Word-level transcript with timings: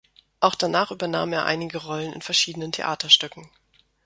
Auch 0.39 0.55
danach 0.55 0.89
übernahm 0.89 1.31
er 1.31 1.45
einige 1.45 1.77
Rollen 1.77 2.11
in 2.13 2.23
verschiedenen 2.23 2.71
Theaterstücken. 2.71 3.51